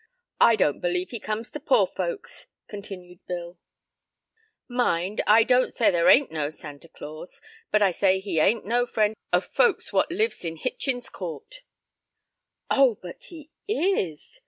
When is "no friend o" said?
8.65-9.39